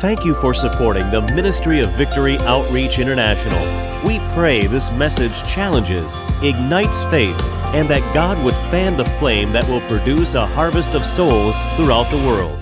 [0.00, 3.60] Thank you for supporting the Ministry of Victory Outreach International.
[4.02, 7.38] We pray this message challenges, ignites faith,
[7.74, 12.10] and that God would fan the flame that will produce a harvest of souls throughout
[12.10, 12.58] the world.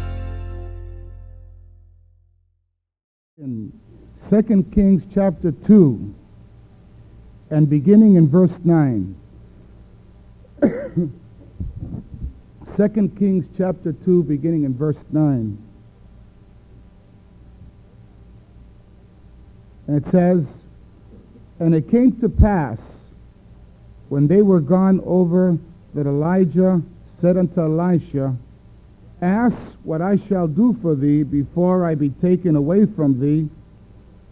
[3.41, 3.73] In
[4.31, 6.13] 2 Kings chapter 2
[7.51, 9.15] and beginning in verse 9.
[10.61, 11.13] 2
[13.17, 15.68] Kings chapter 2 beginning in verse 9.
[19.89, 20.45] And it says,
[21.59, 22.79] And it came to pass
[24.11, 25.59] when they were gone over
[25.95, 26.81] that Elijah
[27.21, 28.37] said unto Elisha,
[29.21, 33.49] Ask what I shall do for thee before I be taken away from thee.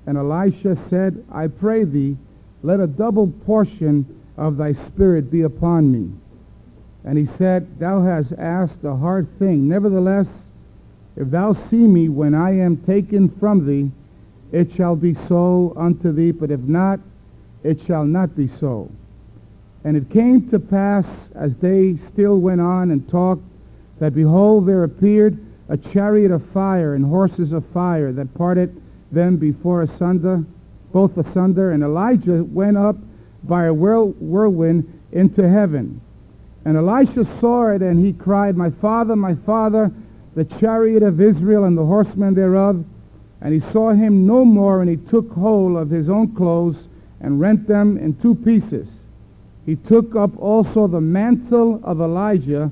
[0.06, 2.16] And Elisha said, I pray thee,
[2.62, 6.12] let a double portion of thy spirit be upon me.
[7.04, 9.68] And he said, Thou hast asked a hard thing.
[9.68, 10.28] Nevertheless,
[11.16, 13.90] if thou see me when I am taken from thee,
[14.52, 17.00] it shall be so unto thee, but if not,
[17.62, 18.90] it shall not be so.
[19.84, 23.42] And it came to pass, as they still went on and talked,
[23.98, 28.80] that behold, there appeared a chariot of fire and horses of fire that parted
[29.12, 30.44] them before asunder,
[30.92, 31.72] both asunder.
[31.72, 32.96] And Elijah went up
[33.44, 36.00] by a whirlwind into heaven.
[36.64, 39.92] And Elisha saw it, and he cried, My father, my father,
[40.34, 42.84] the chariot of Israel and the horsemen thereof.
[43.40, 46.88] And he saw him no more, and he took hold of his own clothes
[47.20, 48.88] and rent them in two pieces.
[49.64, 52.70] He took up also the mantle of Elijah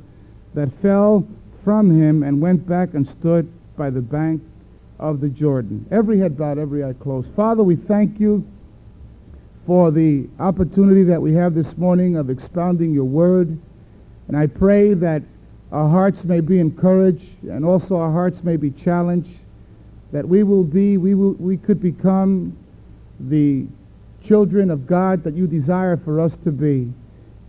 [0.54, 1.26] that fell
[1.64, 4.42] from him and went back and stood by the bank
[4.98, 5.86] of the Jordan.
[5.90, 7.30] Every head bowed, every eye closed.
[7.34, 8.46] Father, we thank you
[9.66, 13.58] for the opportunity that we have this morning of expounding your word.
[14.28, 15.22] And I pray that
[15.72, 19.30] our hearts may be encouraged and also our hearts may be challenged,
[20.14, 22.56] that we will be, we, will, we could become
[23.18, 23.66] the
[24.22, 26.88] children of God that you desire for us to be.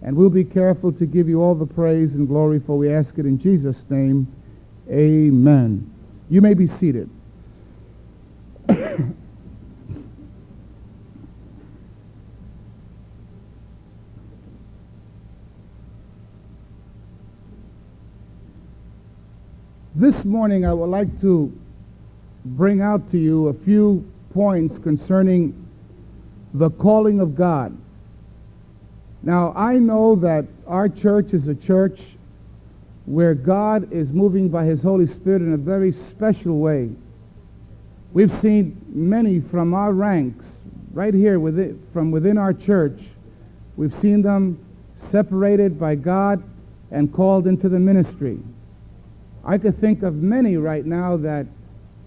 [0.02, 3.20] And we'll be careful to give you all the praise and glory, for we ask
[3.20, 4.28] it in Jesus' name.
[4.90, 5.94] Amen.
[6.28, 7.08] You may be seated.
[19.94, 21.56] this morning I would like to
[22.46, 25.54] bring out to you a few points concerning
[26.54, 27.76] the calling of God.
[29.24, 32.00] Now, I know that our church is a church
[33.06, 36.90] where God is moving by his Holy Spirit in a very special way.
[38.14, 40.48] We've seen many from our ranks,
[40.94, 43.02] right here within, from within our church,
[43.76, 44.64] we've seen them
[44.96, 46.42] separated by God
[46.92, 48.40] and called into the ministry.
[49.44, 51.46] I could think of many right now that,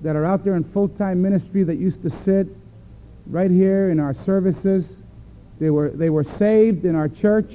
[0.02, 2.46] that are out there in full-time ministry that used to sit
[3.26, 4.92] right here in our services
[5.58, 7.52] they were, they were saved in our church.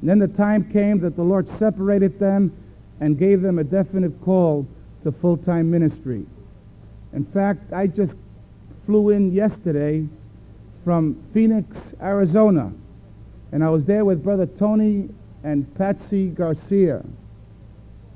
[0.00, 2.52] And then the time came that the Lord separated them
[3.00, 4.66] and gave them a definite call
[5.04, 6.26] to full-time ministry.
[7.12, 8.14] In fact, I just
[8.86, 10.06] flew in yesterday
[10.84, 12.72] from Phoenix, Arizona.
[13.52, 15.08] And I was there with Brother Tony
[15.44, 17.04] and Patsy Garcia.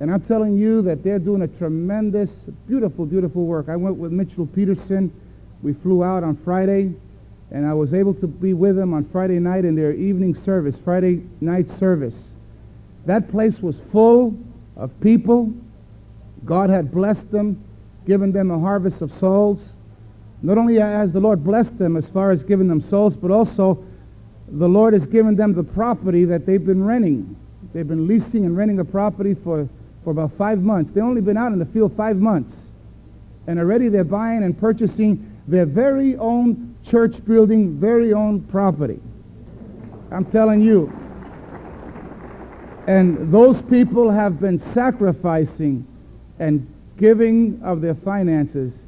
[0.01, 2.31] And I'm telling you that they're doing a tremendous,
[2.67, 3.69] beautiful, beautiful work.
[3.69, 5.12] I went with Mitchell Peterson.
[5.62, 6.95] We flew out on Friday
[7.51, 10.79] and I was able to be with them on Friday night in their evening service,
[10.79, 12.31] Friday night service.
[13.05, 14.37] That place was full
[14.77, 15.53] of people.
[16.45, 17.63] God had blessed them,
[18.05, 19.77] given them a harvest of souls.
[20.43, 23.83] Not only has the Lord blessed them as far as giving them souls, but also
[24.49, 27.37] the Lord has given them the property that they've been renting.
[27.73, 29.69] They've been leasing and renting a property for,
[30.06, 30.93] for about five months.
[30.93, 32.55] They've only been out in the field five months.
[33.49, 39.00] And already they're buying and purchasing their very own church building, very own property.
[40.12, 40.93] I'm telling you.
[42.87, 45.84] And those people have been sacrificing
[46.39, 48.78] and giving of their finances.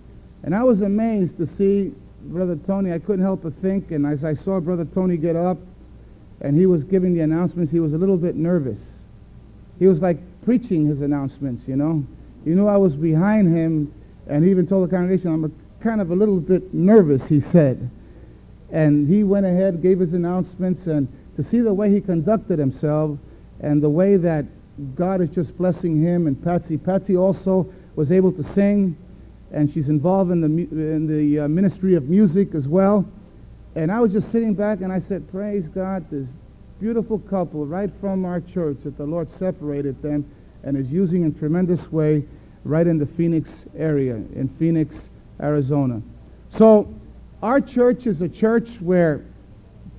[0.45, 1.93] And I was amazed to see
[2.27, 2.93] Brother Tony.
[2.93, 5.59] I couldn't help but think, and as I saw Brother Tony get up
[6.43, 8.81] and he was giving the announcements, he was a little bit nervous.
[9.81, 12.05] He was like preaching his announcements, you know.
[12.45, 13.93] You know, I was behind him,
[14.27, 17.91] and he even told the congregation, I'm kind of a little bit nervous, he said.
[18.71, 23.19] And he went ahead, gave his announcements, and to see the way he conducted himself
[23.61, 24.45] and the way that
[24.95, 26.77] God is just blessing him and Patsy.
[26.77, 28.97] Patsy also was able to sing,
[29.53, 33.05] and she's involved in the, in the uh, ministry of music as well.
[33.75, 36.29] And I was just sitting back and I said, Praise God, this
[36.81, 40.25] beautiful couple right from our church that the Lord separated them
[40.63, 42.25] and is using in tremendous way
[42.65, 45.11] right in the Phoenix area, in Phoenix,
[45.41, 46.01] Arizona.
[46.49, 46.93] So
[47.43, 49.25] our church is a church where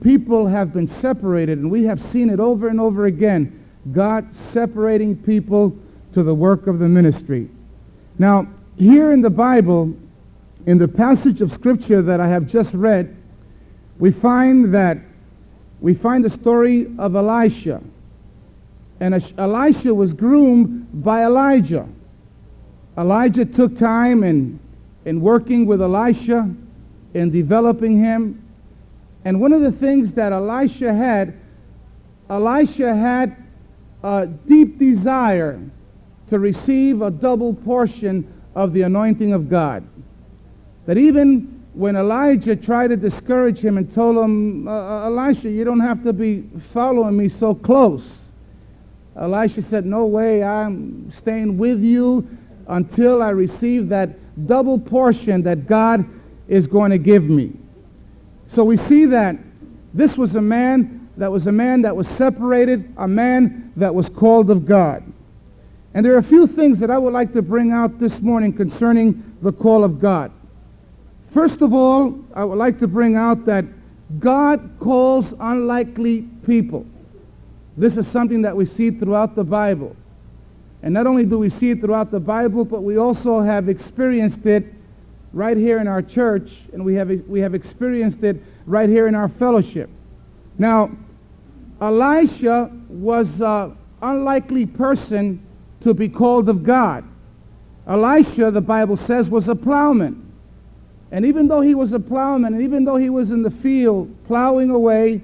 [0.02, 3.66] people have been separated, and we have seen it over and over again.
[3.92, 5.78] God separating people
[6.14, 7.50] to the work of the ministry.
[8.18, 8.48] Now,
[8.78, 9.94] here in the Bible,
[10.66, 13.16] in the passage of Scripture that I have just read,
[13.98, 15.00] we find that
[15.82, 17.82] we find the story of Elisha.
[19.00, 21.88] And Elisha was groomed by Elijah.
[22.98, 24.60] Elijah took time in,
[25.06, 26.54] in working with Elisha,
[27.14, 28.44] in developing him.
[29.24, 31.40] And one of the things that Elisha had,
[32.30, 33.38] Elisha had
[34.04, 35.60] a deep desire
[36.28, 39.88] to receive a double portion of the anointing of God.
[40.86, 45.64] That even when Elijah tried to discourage him and told him, uh, uh, Elisha, you
[45.64, 46.44] don't have to be
[46.74, 48.32] following me so close.
[49.16, 52.28] Elisha said, No way, I'm staying with you
[52.68, 54.10] until I receive that
[54.46, 56.06] double portion that God
[56.50, 57.54] is going to give me.
[58.48, 59.38] So we see that
[59.94, 64.10] this was a man that was a man that was separated, a man that was
[64.10, 65.02] called of God.
[65.94, 68.52] And there are a few things that I would like to bring out this morning
[68.52, 70.34] concerning the call of God.
[71.32, 73.66] First of all, I would like to bring out that
[74.20, 76.86] God calls unlikely people.
[77.78, 79.96] This is something that we see throughout the Bible.
[80.82, 84.46] And not only do we see it throughout the Bible, but we also have experienced
[84.46, 84.74] it
[85.34, 89.14] right here in our church, and we have, we have experienced it right here in
[89.14, 89.90] our fellowship.
[90.58, 90.90] Now,
[91.80, 95.46] Elisha was an unlikely person
[95.82, 97.06] to be called of God.
[97.88, 100.29] Elisha, the Bible says, was a plowman.
[101.12, 104.14] And even though he was a plowman, and even though he was in the field
[104.26, 105.22] plowing away,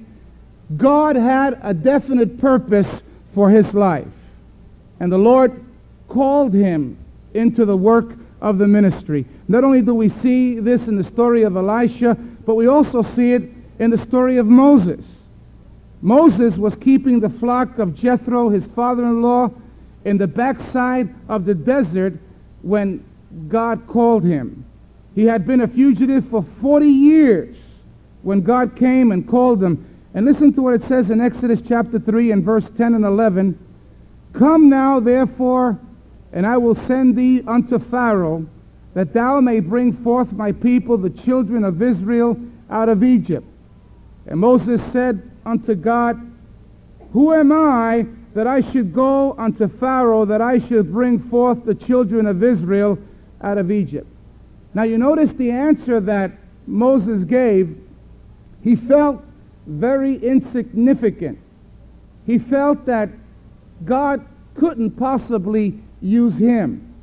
[0.78, 3.04] God had a definite purpose
[3.34, 4.08] for his life.
[5.00, 5.64] And the Lord
[6.08, 6.98] called him
[7.34, 9.26] into the work of the ministry.
[9.48, 12.16] Not only do we see this in the story of Elisha,
[12.46, 13.44] but we also see it
[13.80, 15.20] in the story of Moses.
[16.02, 19.52] Moses was keeping the flock of Jethro, his father-in-law,
[20.06, 22.14] in the backside of the desert
[22.62, 23.04] when
[23.48, 24.66] God called him.
[25.16, 27.56] He had been a fugitive for 40 years
[28.22, 29.88] when God came and called him.
[30.14, 33.58] And listen to what it says in Exodus chapter 3 and verse 10 and 11.
[34.34, 35.80] Come now, therefore,
[36.34, 38.46] and I will send thee unto Pharaoh,
[38.94, 42.38] that thou may bring forth my people, the children of Israel,
[42.70, 43.48] out of Egypt.
[44.28, 46.20] And Moses said unto God,
[47.14, 51.76] Who am I that I should go unto Pharaoh, that I should bring forth the
[51.76, 52.98] children of Israel
[53.42, 54.08] out of Egypt?
[54.76, 56.34] Now you notice the answer that
[56.68, 57.78] Moses gave.
[58.62, 59.24] He felt
[59.66, 61.40] very insignificant.
[62.26, 63.10] He felt that
[63.86, 64.26] God
[64.56, 66.94] couldn't possibly use him.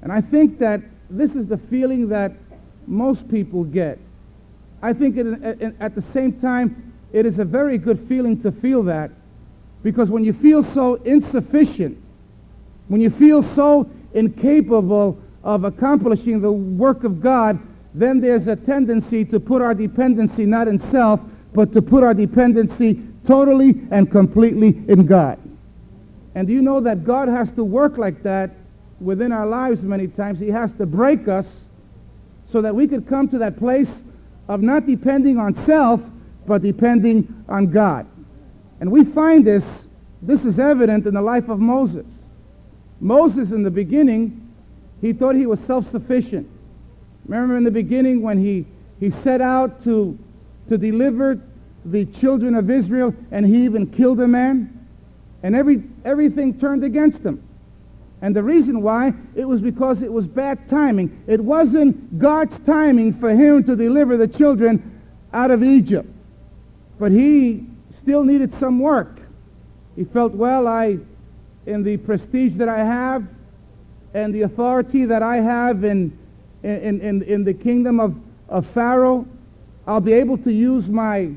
[0.00, 0.80] And I think that
[1.10, 2.32] this is the feeling that
[2.86, 3.98] most people get.
[4.80, 8.84] I think it, at the same time, it is a very good feeling to feel
[8.84, 9.10] that
[9.82, 12.00] because when you feel so insufficient,
[12.86, 15.18] when you feel so incapable
[15.48, 17.58] of accomplishing the work of God,
[17.94, 21.20] then there's a tendency to put our dependency not in self,
[21.54, 25.38] but to put our dependency totally and completely in God.
[26.34, 28.50] And do you know that God has to work like that
[29.00, 30.38] within our lives many times?
[30.38, 31.64] He has to break us
[32.46, 34.02] so that we could come to that place
[34.48, 36.02] of not depending on self,
[36.46, 38.06] but depending on God.
[38.80, 39.64] And we find this,
[40.20, 42.04] this is evident in the life of Moses.
[43.00, 44.44] Moses, in the beginning,
[45.00, 46.48] he thought he was self-sufficient.
[47.26, 48.66] Remember in the beginning when he,
[48.98, 50.18] he set out to,
[50.68, 51.40] to deliver
[51.84, 54.86] the children of Israel and he even killed a man?
[55.42, 57.42] And every, everything turned against him.
[58.20, 61.22] And the reason why, it was because it was bad timing.
[61.28, 65.00] It wasn't God's timing for him to deliver the children
[65.32, 66.08] out of Egypt.
[66.98, 67.66] But he
[68.02, 69.20] still needed some work.
[69.94, 70.98] He felt, well, I,
[71.66, 73.24] in the prestige that I have
[74.14, 76.16] and the authority that I have in,
[76.62, 78.14] in, in, in the kingdom of,
[78.48, 79.26] of Pharaoh,
[79.86, 81.30] I'll be able to use my,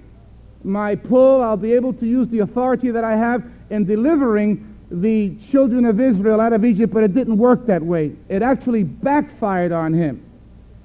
[0.63, 1.41] my pull.
[1.41, 5.99] I'll be able to use the authority that I have in delivering the children of
[5.99, 8.13] Israel out of Egypt, but it didn't work that way.
[8.27, 10.23] It actually backfired on him.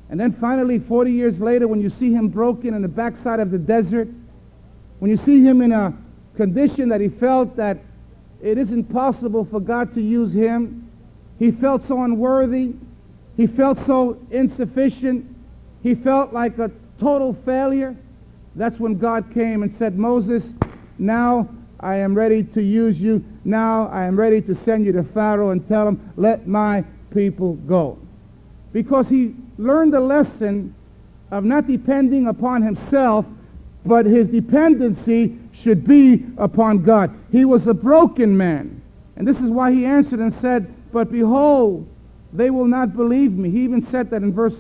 [0.09, 3.51] And then finally, 40 years later, when you see him broken in the backside of
[3.51, 4.09] the desert,
[5.01, 5.93] when you see him in a
[6.37, 7.79] condition that he felt that
[8.41, 10.86] it isn't possible for God to use him,
[11.39, 12.75] he felt so unworthy,
[13.37, 15.27] he felt so insufficient,
[15.83, 17.95] he felt like a total failure.
[18.55, 20.55] That's when God came and said, Moses,
[20.99, 21.49] now
[21.81, 23.23] I am ready to use you.
[23.45, 27.55] Now I am ready to send you to Pharaoh and tell him, let my people
[27.69, 27.99] go.
[28.77, 30.75] because he learned the lesson
[31.31, 33.25] of not depending upon himself,
[33.87, 37.11] but his dependency should be upon God.
[37.33, 38.83] He was a broken man.
[39.17, 41.89] And this is why he answered and said, But behold,
[42.33, 43.51] they will not believe me.
[43.51, 44.57] He even said that in verse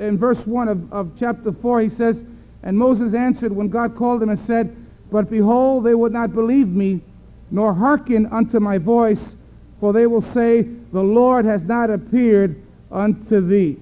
[0.00, 1.82] in verse 1 of, of chapter 4.
[1.82, 2.22] He says,
[2.62, 4.74] And Moses answered when God called him and said,
[5.12, 7.02] But behold, they would not believe me,
[7.50, 9.36] nor hearken unto my voice,
[9.78, 12.60] for they will say, The Lord has not appeared
[12.90, 13.76] unto thee.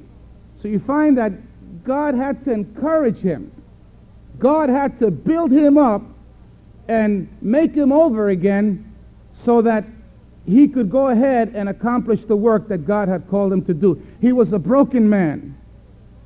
[0.57, 1.33] So you find that
[1.85, 3.53] God had to encourage him.
[4.39, 6.03] God had to build him up
[6.89, 8.93] and make him over again
[9.33, 9.85] so that
[10.49, 14.03] he could go ahead and accomplish the work that God had called him to do.
[14.21, 15.55] He was a broken man.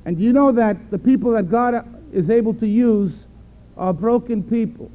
[0.05, 3.25] And you know that the people that God is able to use
[3.75, 4.89] are broken people.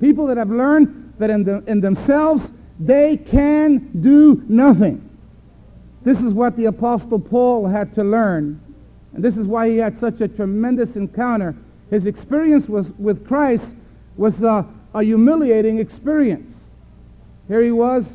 [0.00, 5.06] People that have learned that in, the, in themselves they can do nothing.
[6.02, 8.58] This is what the Apostle Paul had to learn.
[9.12, 11.54] And this is why he had such a tremendous encounter.
[11.90, 13.66] His experience was, with Christ
[14.16, 16.56] was a, a humiliating experience.
[17.48, 18.06] Here he was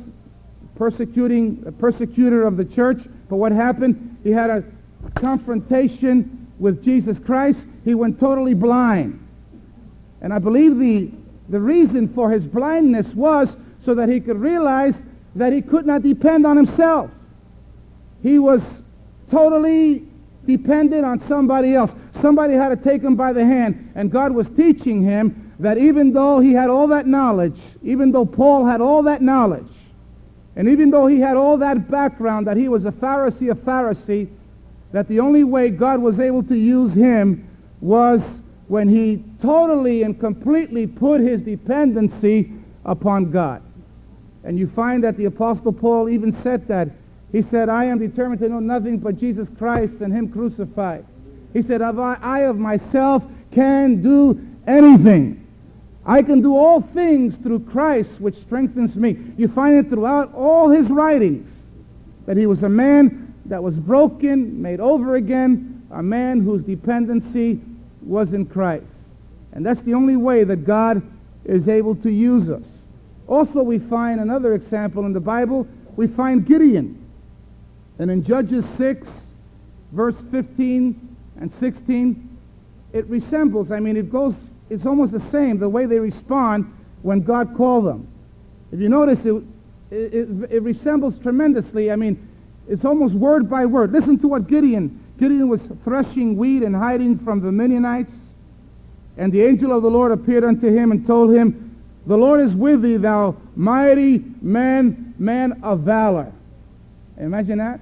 [0.75, 3.03] persecuting, a persecutor of the church.
[3.29, 4.17] But what happened?
[4.24, 4.63] He had a
[5.15, 7.60] confrontation with Jesus Christ.
[7.84, 9.22] He went totally blind.
[10.22, 11.12] And I believe the,
[11.50, 14.96] the reason for his blindness was so that he could realize
[15.36, 17.12] that he could not depend on himself.
[18.24, 18.62] He was
[19.29, 20.08] totally
[20.48, 21.94] dependent on somebody else.
[22.22, 23.91] Somebody had to take him by the hand.
[23.96, 28.25] And God was teaching him that even though he had all that knowledge, even though
[28.25, 29.72] Paul had all that knowledge,
[30.55, 34.29] and even though he had all that background, that he was a Pharisee of Pharisee,
[34.91, 37.47] that the only way God was able to use him
[37.81, 38.21] was
[38.67, 42.51] when he totally and completely put his dependency
[42.85, 43.62] upon God.
[44.43, 46.89] And you find that the Apostle Paul even said that.
[47.31, 51.05] He said, I am determined to know nothing but Jesus Christ and him crucified.
[51.51, 55.44] He said, I, I of myself can do anything.
[56.05, 59.17] I can do all things through Christ, which strengthens me.
[59.38, 61.50] You find it throughout all his writings
[62.27, 67.59] that he was a man that was broken, made over again, a man whose dependency
[68.03, 68.85] was in Christ.
[69.53, 71.01] And that's the only way that God
[71.43, 72.63] is able to use us.
[73.27, 75.67] Also, we find another example in the Bible.
[75.95, 77.01] We find Gideon.
[77.97, 79.07] And in Judges 6,
[79.91, 82.38] verse 15 and 16,
[82.93, 84.35] it resembles, I mean, it goes
[84.69, 88.07] it's almost the same, the way they respond when God called them.
[88.72, 89.43] If you notice, it,
[89.91, 91.91] it, it, resembles tremendously.
[91.91, 92.27] I mean,
[92.67, 93.91] it's almost word by word.
[93.91, 98.12] Listen to what Gideon, Gideon was threshing wheat and hiding from the Midianites.
[99.17, 102.55] And the angel of the Lord appeared unto him and told him, The Lord is
[102.55, 106.31] with thee, thou mighty man, man of valor.
[107.17, 107.79] Imagine that.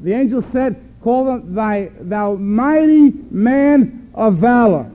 [0.00, 4.90] The angel said, Call them thy, thou mighty man of valor.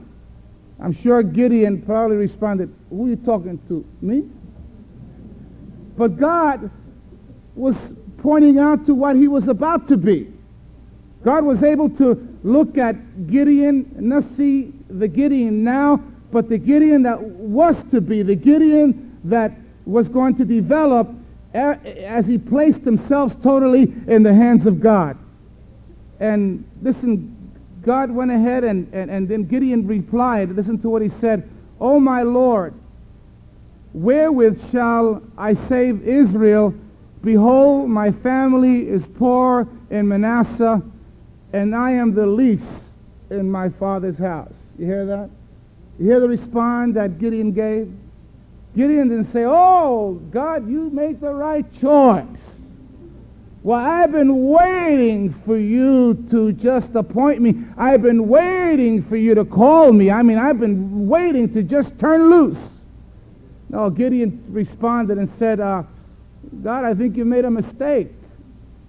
[0.80, 3.84] I'm sure Gideon probably responded, Who are you talking to?
[4.00, 4.24] Me?
[5.96, 6.70] But God
[7.54, 7.76] was
[8.18, 10.32] pointing out to what he was about to be.
[11.22, 17.02] God was able to look at Gideon, not see the Gideon now, but the Gideon
[17.04, 19.52] that was to be, the Gideon that
[19.86, 21.08] was going to develop
[21.54, 25.16] as he placed himself totally in the hands of God.
[26.18, 27.43] And listen,
[27.84, 31.48] God went ahead and, and, and then Gideon replied, listen to what he said,
[31.80, 32.74] O my Lord,
[33.92, 36.74] wherewith shall I save Israel?
[37.22, 40.82] Behold, my family is poor in Manasseh,
[41.52, 42.64] and I am the least
[43.30, 44.54] in my father's house.
[44.78, 45.30] You hear that?
[45.98, 47.92] You hear the response that Gideon gave?
[48.76, 52.53] Gideon didn't say, Oh, God, you made the right choice.
[53.64, 57.64] Well, I've been waiting for you to just appoint me.
[57.78, 60.10] I've been waiting for you to call me.
[60.10, 62.58] I mean, I've been waiting to just turn loose.
[63.70, 65.82] No, Gideon responded and said, uh,
[66.62, 68.08] God, I think you made a mistake.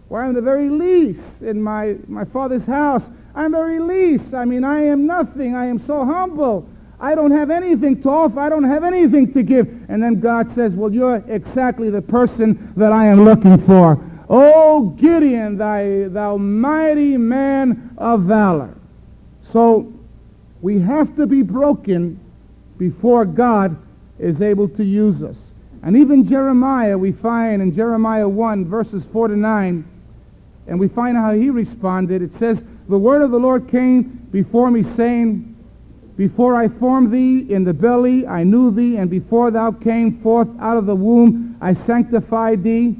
[0.09, 3.03] For I'm the very least in my, my father's house.
[3.33, 4.33] I'm the very least.
[4.33, 5.55] I mean, I am nothing.
[5.55, 6.67] I am so humble.
[6.99, 8.41] I don't have anything to offer.
[8.41, 9.69] I don't have anything to give.
[9.87, 14.01] And then God says, well, you're exactly the person that I am looking for.
[14.29, 18.73] O Gideon, thy, thou mighty man of valor.
[19.43, 19.91] So
[20.61, 22.19] we have to be broken
[22.77, 23.77] before God
[24.19, 25.37] is able to use us.
[25.83, 29.85] And even Jeremiah, we find in Jeremiah 1, verses 4 to 9,
[30.67, 32.23] and we find how he responded.
[32.23, 35.55] It says, The word of the Lord came before me, saying,
[36.17, 40.49] Before I formed thee in the belly, I knew thee, and before thou came forth
[40.59, 42.97] out of the womb, I sanctified thee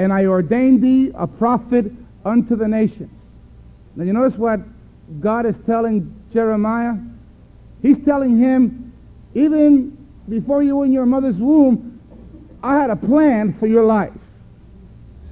[0.00, 1.92] and I ordained thee a prophet
[2.24, 3.12] unto the nations.
[3.94, 4.60] Now you notice what
[5.20, 6.94] God is telling Jeremiah?
[7.82, 8.94] He's telling him,
[9.34, 12.00] even before you were in your mother's womb,
[12.62, 14.14] I had a plan for your life.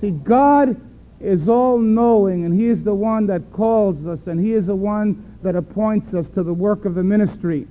[0.02, 0.78] See, God
[1.18, 4.76] is all knowing, and He is the one that calls us, and He is the
[4.76, 7.66] one that appoints us to the work of the ministry.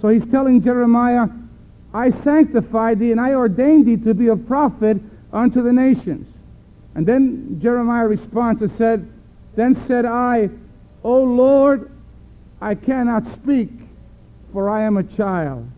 [0.00, 1.28] So He's telling Jeremiah,
[1.92, 5.00] I sanctified thee, and I ordained thee to be a prophet
[5.32, 6.26] unto the nations.
[6.94, 9.10] And then Jeremiah responds and said,
[9.54, 10.50] Then said I,
[11.04, 11.90] O Lord,
[12.60, 13.70] I cannot speak,
[14.52, 15.68] for I am a child.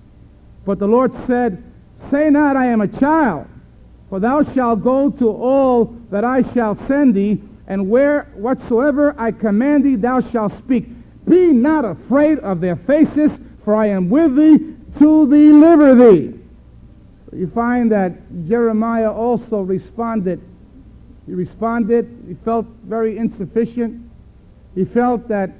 [0.64, 1.62] But the Lord said,
[2.10, 3.46] Say not, I am a child,
[4.08, 9.30] for thou shalt go to all that I shall send thee, and where whatsoever I
[9.30, 10.86] command thee, thou shalt speak.
[11.28, 13.30] Be not afraid of their faces,
[13.64, 14.58] for I am with thee
[14.98, 16.41] to deliver thee.
[17.32, 18.12] You find that
[18.46, 20.40] Jeremiah also responded.
[21.26, 22.24] He responded.
[22.28, 24.10] He felt very insufficient.
[24.74, 25.50] He felt that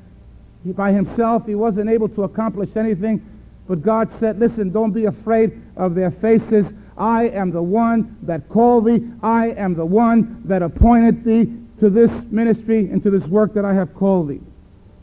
[0.64, 3.24] by himself he wasn't able to accomplish anything.
[3.68, 6.72] But God said, listen, don't be afraid of their faces.
[6.98, 9.08] I am the one that called thee.
[9.22, 13.64] I am the one that appointed thee to this ministry and to this work that
[13.64, 14.40] I have called thee.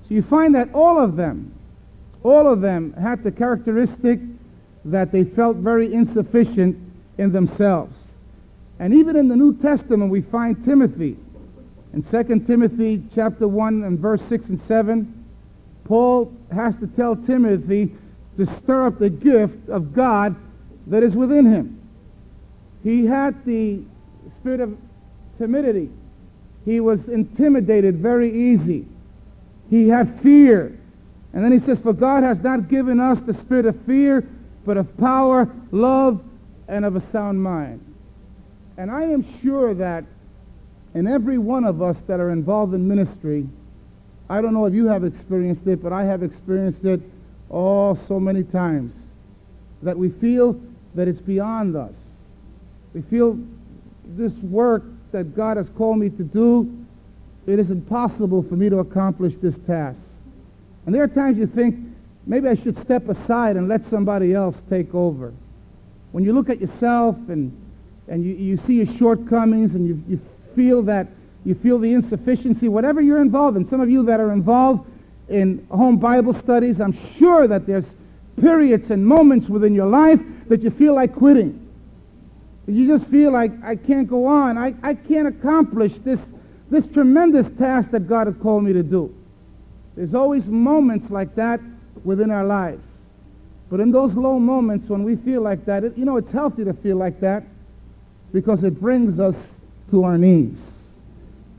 [0.07, 1.51] So you find that all of them,
[2.23, 4.19] all of them had the characteristic
[4.85, 6.77] that they felt very insufficient
[7.17, 7.95] in themselves.
[8.79, 11.17] And even in the New Testament, we find Timothy.
[11.93, 15.25] In 2 Timothy chapter 1 and verse 6 and 7,
[15.83, 17.91] Paul has to tell Timothy
[18.37, 20.35] to stir up the gift of God
[20.87, 21.81] that is within him.
[22.83, 23.81] He had the
[24.39, 24.77] spirit of
[25.37, 25.89] timidity.
[26.63, 28.85] He was intimidated very easy.
[29.69, 30.77] He had fear.
[31.33, 34.27] And then he says, For God has not given us the spirit of fear,
[34.69, 36.21] but of power, love,
[36.67, 37.83] and of a sound mind.
[38.77, 40.03] And I am sure that
[40.93, 43.49] in every one of us that are involved in ministry,
[44.29, 47.01] I don't know if you have experienced it, but I have experienced it
[47.49, 48.93] oh so many times
[49.81, 50.61] that we feel
[50.93, 51.95] that it's beyond us.
[52.93, 53.39] We feel
[54.09, 56.71] this work that God has called me to do,
[57.47, 59.99] it is impossible for me to accomplish this task.
[60.85, 61.88] And there are times you think,
[62.25, 65.33] maybe I should step aside and let somebody else take over.
[66.11, 67.55] When you look at yourself and,
[68.07, 70.21] and you, you see your shortcomings and you, you
[70.55, 71.07] feel that
[71.45, 74.85] you feel the insufficiency, whatever you're involved in, some of you that are involved
[75.29, 77.95] in home Bible studies, I'm sure that there's
[78.41, 81.67] periods and moments within your life that you feel like quitting.
[82.67, 84.57] You just feel like, I can't go on.
[84.57, 86.19] I, I can't accomplish this,
[86.69, 89.15] this tremendous task that God has called me to do.
[89.95, 91.59] There's always moments like that
[92.03, 92.81] within our lives.
[93.69, 96.65] But in those low moments when we feel like that, it, you know, it's healthy
[96.65, 97.43] to feel like that
[98.33, 99.35] because it brings us
[99.91, 100.57] to our knees.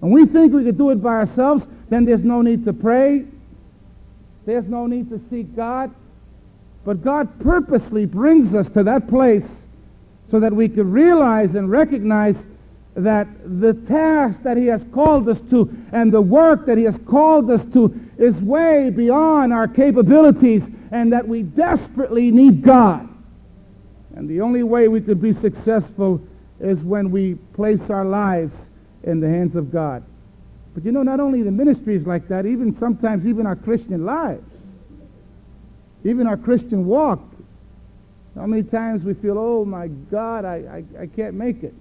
[0.03, 3.25] And we think we could do it by ourselves, then there's no need to pray.
[4.47, 5.95] There's no need to seek God.
[6.85, 9.45] But God purposely brings us to that place
[10.31, 12.37] so that we could realize and recognize
[12.95, 13.29] that
[13.61, 17.51] the task that he has called us to and the work that he has called
[17.51, 23.09] us to is way beyond our capabilities and that we desperately need God.
[24.17, 26.21] And the only way we could be successful
[26.59, 28.55] is when we place our lives
[29.05, 30.03] in the hands of God.
[30.75, 34.45] But you know, not only the ministries like that, even sometimes even our Christian lives,
[36.05, 37.21] even our Christian walk.
[38.35, 41.75] How many times we feel, oh my God, I, I, I can't make it.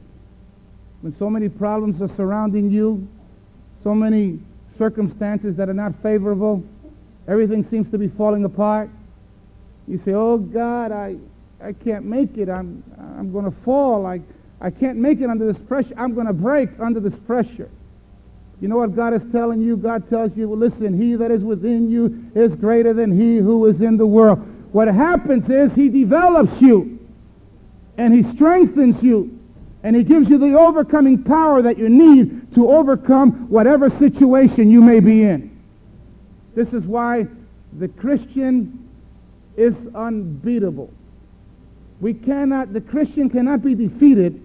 [1.02, 3.08] When so many problems are surrounding you,
[3.84, 4.40] so many
[4.78, 6.64] circumstances that are not favorable,
[7.28, 8.90] everything seems to be falling apart.
[9.88, 11.16] You say, oh God, I,
[11.62, 12.50] I can't make it.
[12.50, 12.84] I'm,
[13.18, 14.06] I'm going to fall.
[14.06, 14.22] I,
[14.62, 15.94] I can't make it under this pressure.
[15.98, 17.70] I'm going to break under this pressure.
[18.62, 19.78] You know what God is telling you?
[19.78, 23.66] God tells you, well, listen, he that is within you is greater than he who
[23.68, 24.40] is in the world.
[24.74, 27.00] What happens is he develops you
[27.98, 29.39] and he strengthens you
[29.84, 34.82] and he gives you the overcoming power that you need to overcome whatever situation you
[34.82, 35.58] may be in.
[36.56, 37.28] This is why
[37.78, 38.90] the Christian
[39.56, 40.92] is unbeatable.
[42.02, 44.42] We cannot, the Christian cannot be defeated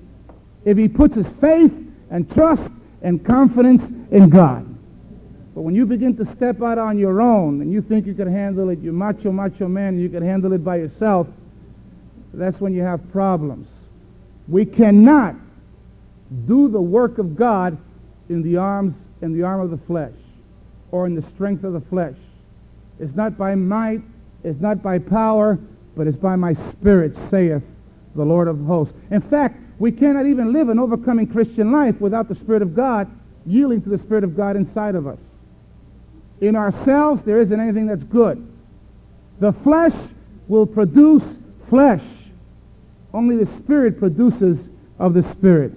[0.64, 1.72] if he puts his faith
[2.10, 2.70] and trust
[3.02, 4.66] and confidence in God.
[5.54, 8.30] But when you begin to step out on your own and you think you can
[8.32, 11.28] handle it, you're macho, macho man, you can handle it by yourself,
[12.32, 13.68] that's when you have problems.
[14.48, 15.36] We cannot
[16.46, 17.78] do the work of God
[18.28, 20.12] in the arms in the arm of the flesh
[20.90, 22.16] or in the strength of the flesh.
[23.00, 24.02] It's not by might,
[24.44, 25.58] it's not by power,
[25.96, 27.62] but it's by my spirit, saith
[28.14, 28.94] the Lord of hosts.
[29.10, 33.10] In fact, we cannot even live an overcoming Christian life without the Spirit of God
[33.46, 35.18] yielding to the Spirit of God inside of us.
[36.40, 38.46] In ourselves, there isn't anything that's good.
[39.40, 39.94] The flesh
[40.48, 41.22] will produce
[41.68, 42.02] flesh.
[43.14, 44.58] Only the Spirit produces
[44.98, 45.72] of the Spirit.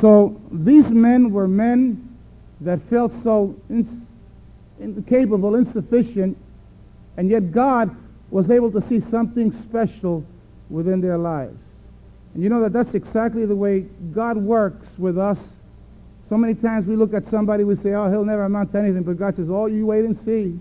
[0.00, 2.16] So these men were men
[2.60, 3.54] that felt so
[4.78, 6.36] incapable, insufficient,
[7.16, 7.96] and yet God
[8.30, 10.24] was able to see something special
[10.68, 11.62] within their lives.
[12.34, 15.38] And you know that that's exactly the way God works with us.
[16.28, 19.04] So many times we look at somebody, we say, oh, he'll never amount to anything.
[19.04, 20.58] But God says, oh, you wait and see.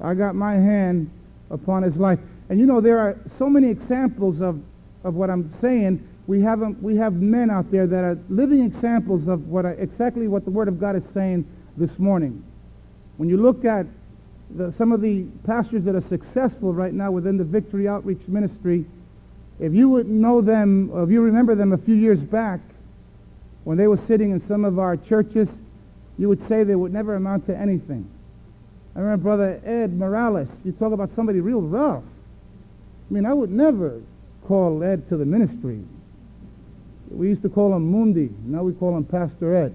[0.00, 1.10] I got my hand
[1.50, 2.18] upon his life.
[2.50, 4.60] And you know, there are so many examples of,
[5.06, 6.06] of what I'm saying.
[6.26, 10.26] We have, um, we have men out there that are living examples of what exactly
[10.26, 12.44] what the Word of God is saying this morning.
[13.16, 13.86] When you look at
[14.56, 18.84] the, some of the pastors that are successful right now within the Victory Outreach Ministry,
[19.60, 22.60] if you would know them, if you remember them a few years back,
[23.64, 25.48] when they were sitting in some of our churches,
[26.18, 28.08] you would say they would never amount to anything.
[28.96, 30.48] I remember Brother Ed Morales.
[30.64, 32.02] You talk about somebody real rough.
[33.08, 34.00] I mean, I would never
[34.46, 35.80] call Ed to the ministry.
[37.10, 38.30] We used to call him Mundi.
[38.44, 39.74] Now we call him Pastor Ed.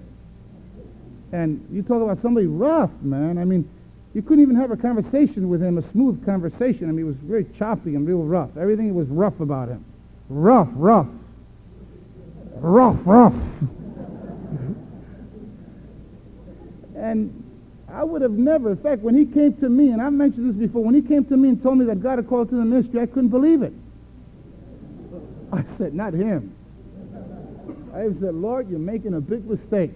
[1.32, 3.38] And you talk about somebody rough, man.
[3.38, 3.68] I mean,
[4.14, 6.84] you couldn't even have a conversation with him, a smooth conversation.
[6.84, 8.50] I mean, he was very choppy and real rough.
[8.58, 9.82] Everything was rough about him.
[10.28, 11.06] Rough, rough.
[12.56, 13.32] Rough, rough.
[16.96, 17.42] and
[17.90, 20.56] I would have never, in fact, when he came to me, and I've mentioned this
[20.56, 22.64] before, when he came to me and told me that God had called to the
[22.64, 23.72] ministry, I couldn't believe it.
[25.52, 26.54] I said, not him.
[27.94, 29.92] I said, Lord, you're making a big mistake.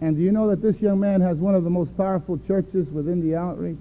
[0.00, 2.88] And do you know that this young man has one of the most powerful churches
[2.88, 3.76] within the outreach?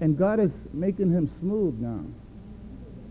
[0.00, 2.00] And God is making him smooth now.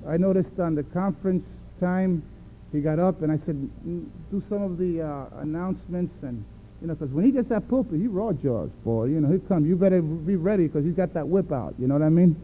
[0.08, 1.46] I noticed on the conference
[1.80, 2.24] time,
[2.72, 3.56] he got up and I said,
[3.88, 6.44] "Mm, do some of the uh, announcements and,
[6.82, 9.06] you know, because when he gets that pulpit, he raw jaws, boy.
[9.06, 9.68] You know, he comes.
[9.68, 11.74] You better be ready because he's got that whip out.
[11.80, 12.36] You know what I mean?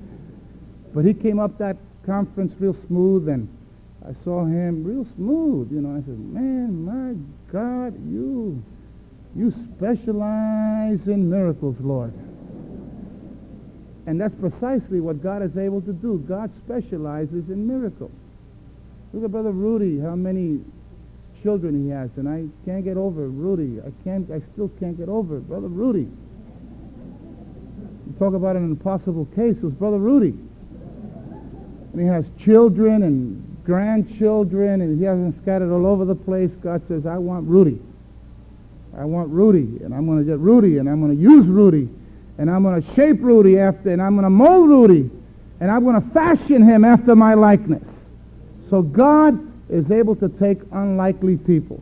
[0.94, 3.48] But he came up that conference real smooth and
[4.04, 5.72] I saw him real smooth.
[5.72, 7.16] You know, I said, man, my
[7.52, 8.64] God, you
[9.36, 12.14] you specialize in miracles, Lord.
[14.08, 16.18] And that's precisely what God is able to do.
[16.28, 18.12] God specializes in miracles.
[19.14, 20.60] Look at Brother Rudy, how many
[21.44, 23.80] children he has, and I can't get over Rudy.
[23.80, 24.30] I can't.
[24.32, 25.40] I still can't get over.
[25.40, 26.08] Brother Rudy.
[28.08, 29.58] You talk about an impossible case.
[29.58, 30.34] It was Brother Rudy.
[31.92, 36.52] And he has children and grandchildren, and he has them scattered all over the place.
[36.64, 37.80] God says, I want Rudy.
[38.98, 41.90] I want Rudy, and I'm going to get Rudy, and I'm going to use Rudy,
[42.38, 45.10] and I'm going to shape Rudy after, and I'm going to mold Rudy,
[45.60, 47.88] and I'm going to fashion him after my likeness.
[48.70, 51.82] So God is able to take unlikely people.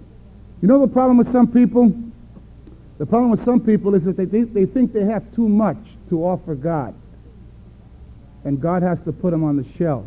[0.62, 1.94] You know the problem with some people?
[2.98, 5.78] The problem with some people is that they think they, think they have too much
[6.10, 6.94] to offer God.
[8.46, 10.06] And God has to put them on the shelf.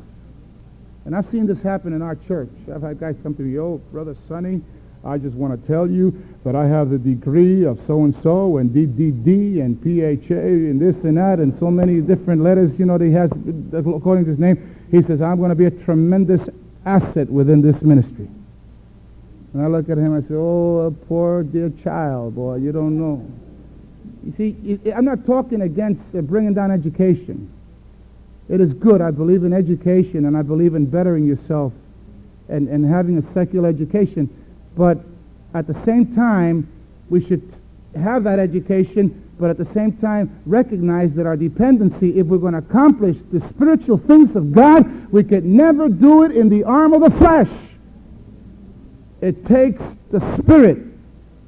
[1.04, 2.50] And I've seen this happen in our church.
[2.72, 4.62] I've had guys come to me, oh, Brother Sonny,
[5.04, 9.60] I just want to tell you that I have the degree of so-and-so and DDD
[9.60, 13.12] and PHA and this and that and so many different letters, you know, that he
[13.12, 13.30] has
[13.72, 14.76] according to his name.
[14.92, 16.48] He says, I'm going to be a tremendous
[16.86, 18.28] asset within this ministry.
[19.54, 23.26] And I look at him I say, oh, poor dear child, boy, you don't know.
[24.24, 27.51] You see, I'm not talking against uh, bringing down education.
[28.48, 29.00] It is good.
[29.00, 31.72] I believe in education and I believe in bettering yourself
[32.48, 34.28] and, and having a secular education.
[34.76, 34.98] But
[35.54, 36.68] at the same time,
[37.08, 37.42] we should
[37.94, 42.54] have that education, but at the same time recognize that our dependency, if we're going
[42.54, 46.94] to accomplish the spiritual things of God, we could never do it in the arm
[46.94, 47.50] of the flesh.
[49.20, 50.78] It takes the Spirit.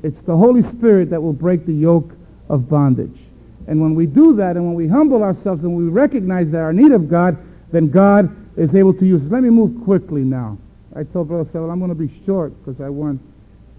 [0.03, 2.13] It's the Holy Spirit that will break the yoke
[2.49, 3.19] of bondage.
[3.67, 6.73] And when we do that, and when we humble ourselves and we recognize that our
[6.73, 7.37] need of God,
[7.73, 9.31] then God is able to use us.
[9.31, 10.59] Let me move quickly now.
[10.95, 13.27] I told Brother Sewell I'm going to be short because I want to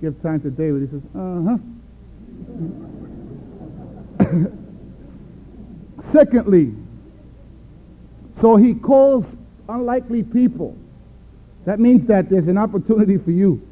[0.02, 0.82] give time to David.
[0.82, 1.58] He says, uh-huh.
[6.13, 6.74] Secondly,
[8.41, 9.26] so he calls
[9.69, 10.76] unlikely people.
[11.65, 13.65] That means that there's an opportunity for you.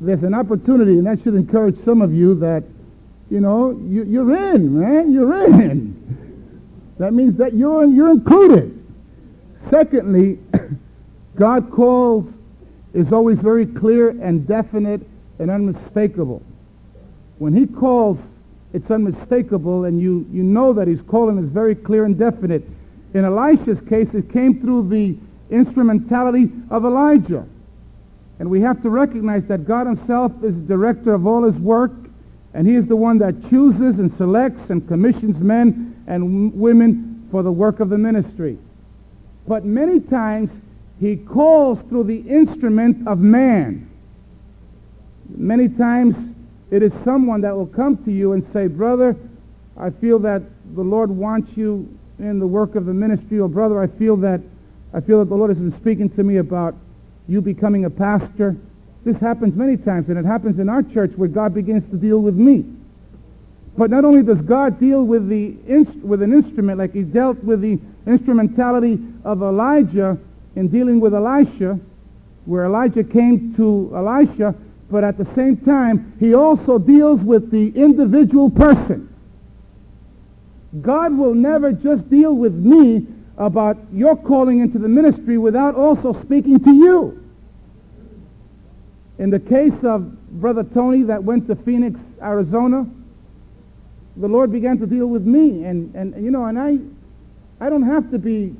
[0.00, 2.64] There's an opportunity, and that should encourage some of you that,
[3.30, 5.12] you know, you, you're in, man.
[5.12, 6.00] You're in.
[6.98, 8.82] That means that you're, you're included.
[9.70, 10.38] Secondly,
[11.36, 12.26] God calls
[12.94, 15.02] is always very clear and definite
[15.38, 16.42] and unmistakable.
[17.38, 18.18] When he calls,
[18.72, 22.64] it's unmistakable, and you, you know that he's calling is very clear and definite.
[23.14, 25.16] In Elisha's case, it came through the
[25.50, 27.46] instrumentality of Elijah.
[28.40, 31.92] And we have to recognize that God himself is the director of all his work,
[32.54, 37.42] and he is the one that chooses and selects and commissions men and women for
[37.42, 38.58] the work of the ministry.
[39.46, 40.50] But many times
[40.98, 43.90] he calls through the instrument of man.
[45.28, 46.16] Many times
[46.70, 49.16] it is someone that will come to you and say, Brother,
[49.76, 50.42] I feel that
[50.74, 54.40] the Lord wants you in the work of the ministry, or brother, I feel that
[54.94, 56.74] I feel that the Lord has been speaking to me about
[57.30, 58.56] you becoming a pastor.
[59.04, 62.20] This happens many times, and it happens in our church where God begins to deal
[62.20, 62.64] with me.
[63.78, 65.54] But not only does God deal with, the
[66.02, 70.18] with an instrument like he dealt with the instrumentality of Elijah
[70.56, 71.78] in dealing with Elisha,
[72.46, 74.54] where Elijah came to Elisha,
[74.90, 79.06] but at the same time, he also deals with the individual person.
[80.82, 83.06] God will never just deal with me
[83.38, 87.19] about your calling into the ministry without also speaking to you.
[89.20, 92.86] In the case of Brother Tony that went to Phoenix, Arizona,
[94.16, 95.64] the Lord began to deal with me.
[95.64, 96.78] And, and you know, and I,
[97.62, 98.56] I don't have to be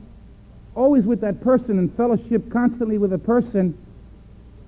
[0.75, 3.75] always with that person and fellowship constantly with a person.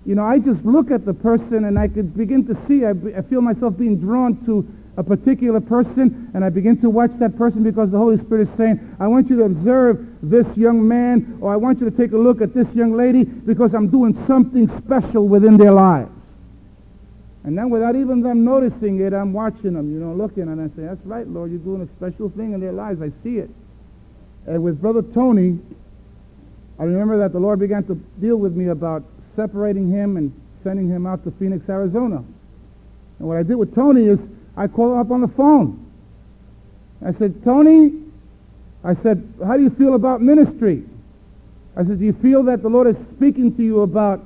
[0.06, 2.92] You know, I just look at the person and I could begin to see, I,
[3.18, 7.36] I feel myself being drawn to a particular person and I begin to watch that
[7.38, 11.38] person because the Holy Spirit is saying, I want you to observe this young man
[11.40, 14.14] or I want you to take a look at this young lady because I'm doing
[14.26, 16.10] something special within their lives.
[17.44, 20.66] And then without even them noticing it, I'm watching them, you know, looking and I
[20.76, 23.00] say, that's right, Lord, you're doing a special thing in their lives.
[23.00, 23.50] I see it.
[24.46, 25.58] And with Brother Tony,
[26.78, 29.04] I remember that the Lord began to deal with me about
[29.36, 32.22] separating him and sending him out to Phoenix, Arizona.
[33.18, 34.18] And what I did with Tony is
[34.56, 35.90] I called him up on the phone.
[37.04, 37.92] I said, Tony,
[38.84, 40.84] I said, how do you feel about ministry?
[41.76, 44.22] I said, do you feel that the Lord is speaking to you about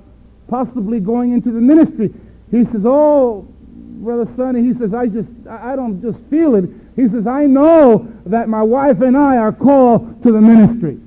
[0.49, 2.12] possibly going into the ministry?
[2.51, 3.47] He says, oh,
[3.99, 6.69] Brother Sonny, he says, I just, I don't just feel it.
[6.97, 10.99] He says, I know that my wife and I are called to the ministry.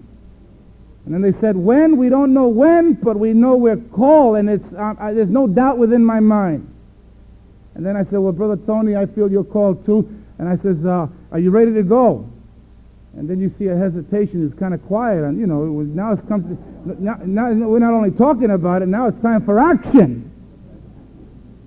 [1.06, 1.98] And then they said, when?
[1.98, 5.78] We don't know when, but we know we're called, and it's, uh, there's no doubt
[5.78, 6.72] within my mind.
[7.80, 10.00] And then I said, well, Brother Tony, I feel you're called too.
[10.38, 12.30] And I says, uh, are you ready to go?
[13.15, 14.46] And then you see a hesitation.
[14.46, 15.24] It's kind of quiet.
[15.24, 18.52] And, you know, it was, now it's come to, now, now we're not only talking
[18.52, 20.30] about it, now it's time for action.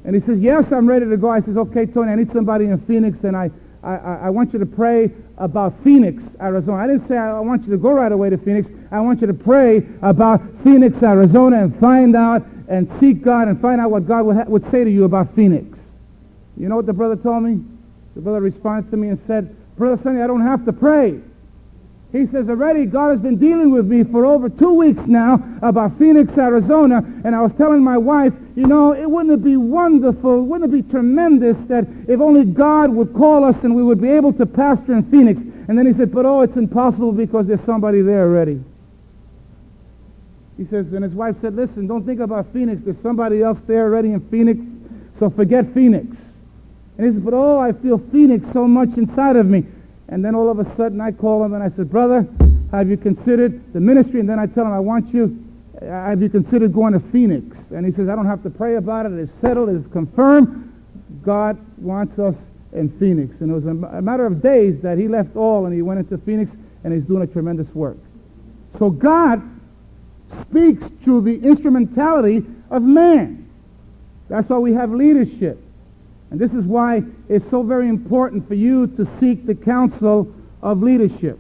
[0.04, 1.30] And he says, yes, I'm ready to go.
[1.30, 3.50] I says, okay, Tony, I need somebody in Phoenix, and I,
[3.82, 6.76] I, I want you to pray about Phoenix, Arizona.
[6.76, 8.68] I didn't say I want you to go right away to Phoenix.
[8.90, 13.58] I want you to pray about Phoenix, Arizona, and find out and seek God and
[13.62, 15.71] find out what God would, ha- would say to you about Phoenix.
[16.62, 17.60] You know what the brother told me?
[18.14, 21.20] The brother responded to me and said, Brother Sonny, I don't have to pray.
[22.12, 25.98] He says, already God has been dealing with me for over two weeks now about
[25.98, 30.46] Phoenix, Arizona, and I was telling my wife, you know, it wouldn't it be wonderful,
[30.46, 34.10] wouldn't it be tremendous that if only God would call us and we would be
[34.10, 35.40] able to pastor in Phoenix.
[35.66, 38.62] And then he said, but oh, it's impossible because there's somebody there already.
[40.56, 42.82] He says, and his wife said, listen, don't think about Phoenix.
[42.84, 44.60] There's somebody else there already in Phoenix,
[45.18, 46.06] so forget Phoenix.
[47.02, 49.66] And he said, but oh, I feel Phoenix so much inside of me.
[50.08, 52.28] And then all of a sudden I call him and I said, brother,
[52.70, 54.20] have you considered the ministry?
[54.20, 55.36] And then I tell him, I want you,
[55.80, 57.56] uh, have you considered going to Phoenix?
[57.70, 59.14] And he says, I don't have to pray about it.
[59.14, 59.70] It's settled.
[59.70, 60.72] It's confirmed.
[61.24, 62.36] God wants us
[62.72, 63.34] in Phoenix.
[63.40, 66.18] And it was a matter of days that he left all and he went into
[66.18, 66.52] Phoenix
[66.84, 67.98] and he's doing a tremendous work.
[68.78, 69.42] So God
[70.48, 73.50] speaks through the instrumentality of man.
[74.28, 75.58] That's why we have leadership.
[76.32, 80.82] And this is why it's so very important for you to seek the counsel of
[80.82, 81.38] leadership.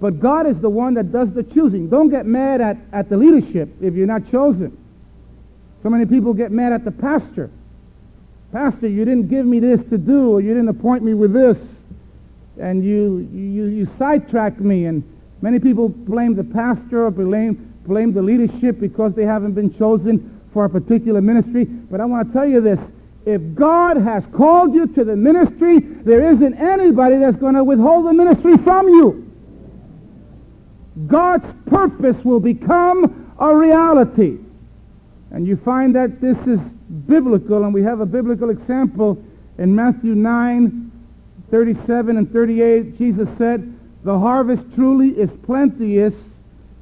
[0.00, 1.88] But God is the one that does the choosing.
[1.88, 4.76] Don't get mad at, at the leadership if you're not chosen.
[5.84, 7.50] So many people get mad at the pastor.
[8.50, 11.56] Pastor, you didn't give me this to do, or you didn't appoint me with this,
[12.60, 14.86] and you, you, you sidetracked me.
[14.86, 15.04] And
[15.40, 20.40] many people blame the pastor or blame, blame the leadership because they haven't been chosen
[20.52, 21.64] for a particular ministry.
[21.64, 22.80] But I want to tell you this
[23.26, 28.06] if God has called you to the ministry, there isn't anybody that's going to withhold
[28.06, 29.30] the ministry from you.
[31.06, 34.38] God's purpose will become a reality.
[35.30, 36.60] And you find that this is
[37.06, 39.22] biblical, and we have a biblical example
[39.58, 40.90] in Matthew 9,
[41.50, 42.98] 37 and 38.
[42.98, 46.14] Jesus said, The harvest truly is plenteous,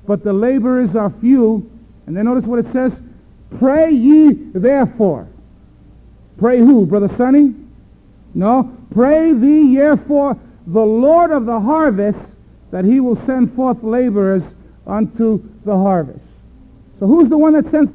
[0.07, 1.69] but the laborers are few.
[2.07, 2.93] And then notice what it says,
[3.59, 5.29] Pray ye therefore
[6.39, 7.55] Pray who, Brother Sonny?
[8.35, 8.77] No.
[8.95, 12.19] Pray thee, therefore, the Lord of the harvest,
[12.71, 14.43] that he will send forth laborers
[14.87, 16.21] unto the harvest.
[17.01, 17.91] So who's the one that sends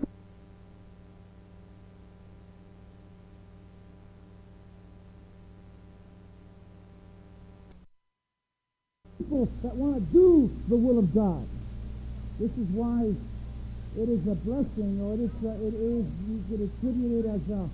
[9.18, 11.46] people that want to do the will of God?
[12.40, 13.14] This is why
[13.96, 17.50] it is a blessing, or it is, a, it is you could attribute it as
[17.50, 17.70] a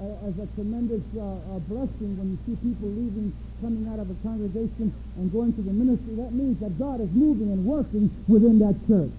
[0.00, 4.16] as a tremendous uh, a blessing when you see people leaving, coming out of a
[4.24, 4.88] congregation
[5.20, 6.16] and going to the ministry.
[6.16, 9.12] That means that God is moving and working within that church.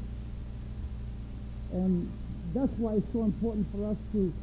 [1.74, 2.10] And
[2.54, 4.34] that's why it's so important for us to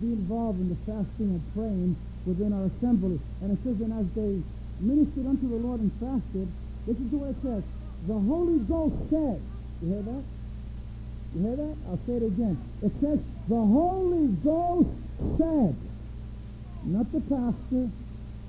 [0.00, 3.18] be involved in the fasting and praying within our assembly.
[3.42, 4.38] And it says, and as they
[4.78, 6.46] ministered unto the Lord and fasted,
[6.86, 7.66] this is way it says,
[8.06, 9.42] the Holy Ghost said,
[9.82, 10.24] you hear that?
[11.34, 11.76] You hear that?
[11.90, 12.56] I'll say it again.
[12.86, 13.18] It says,
[13.50, 14.94] the Holy Ghost
[15.36, 15.74] said,
[16.84, 17.90] not the pastor,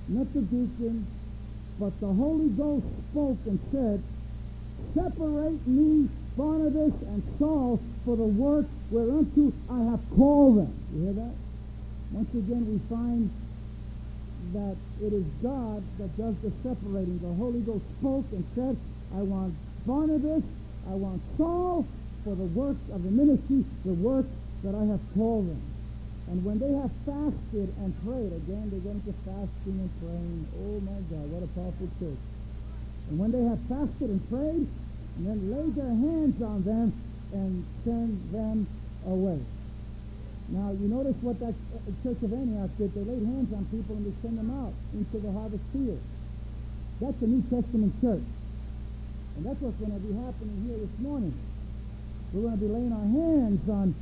[0.07, 1.05] not the deacon,
[1.79, 4.03] but the Holy Ghost spoke and said,
[4.93, 10.73] separate me, Barnabas and Saul, for the work whereunto I have called them.
[10.93, 11.35] You hear that?
[12.11, 13.29] Once again, we find
[14.53, 17.19] that it is God that does the separating.
[17.19, 18.77] The Holy Ghost spoke and said,
[19.15, 19.53] I want
[19.85, 20.43] Barnabas,
[20.87, 21.87] I want Saul
[22.23, 24.25] for the work of the ministry, the work
[24.63, 25.61] that I have called them.
[26.29, 30.45] And when they have fasted and prayed, again, they get into fasting and praying.
[30.61, 32.21] Oh my God, what a powerful church.
[33.09, 34.69] And when they have fasted and prayed,
[35.17, 36.93] and then laid their hands on them
[37.33, 38.67] and send them
[39.09, 39.41] away.
[40.49, 42.93] Now, you notice what that uh, Church of Antioch did.
[42.93, 46.01] They laid hands on people and they sent them out into the harvest field.
[47.01, 48.25] That's the New Testament church.
[49.37, 51.33] And that's what's going to be happening here this morning.
[52.33, 53.93] We're going to be laying our hands on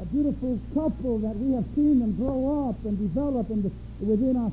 [0.00, 4.50] a beautiful couple that we have seen them grow up and develop the, within our,